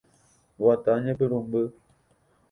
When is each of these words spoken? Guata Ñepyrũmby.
Guata 0.61 0.91
Ñepyrũmby. 1.03 1.61